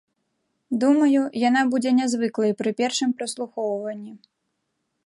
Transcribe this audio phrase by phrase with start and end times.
[0.83, 4.13] Думаю, яна будзе нязвыклай пры першым праслухоўванні.